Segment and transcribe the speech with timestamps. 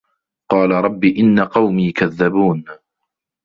[0.51, 2.65] قالَ رَبِّ إِنَّ قَومي كَذَّبونِ